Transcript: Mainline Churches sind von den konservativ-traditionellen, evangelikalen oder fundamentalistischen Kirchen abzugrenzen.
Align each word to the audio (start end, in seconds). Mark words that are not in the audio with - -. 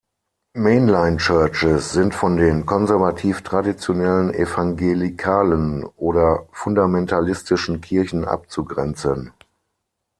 Mainline 0.55 1.17
Churches 1.19 1.91
sind 1.93 2.15
von 2.15 2.35
den 2.35 2.65
konservativ-traditionellen, 2.65 4.33
evangelikalen 4.33 5.83
oder 5.83 6.47
fundamentalistischen 6.51 7.81
Kirchen 7.81 8.25
abzugrenzen. 8.25 9.31